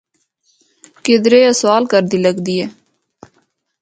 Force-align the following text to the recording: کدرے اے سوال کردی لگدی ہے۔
کدرے 1.05 1.39
اے 1.45 1.51
سوال 1.61 1.83
کردی 1.91 2.17
لگدی 2.25 2.55
ہے۔ 2.61 2.67